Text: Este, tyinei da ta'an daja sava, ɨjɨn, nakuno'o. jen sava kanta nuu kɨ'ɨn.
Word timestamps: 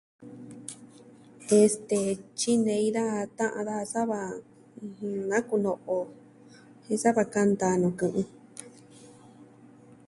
Este, 1.63 1.99
tyinei 2.37 2.87
da 2.95 3.05
ta'an 3.37 3.65
daja 3.67 3.89
sava, 3.93 4.19
ɨjɨn, 4.83 5.15
nakuno'o. 5.29 5.97
jen 6.85 6.97
sava 7.03 7.23
kanta 7.33 7.67
nuu 7.81 7.95
kɨ'ɨn. 7.99 8.25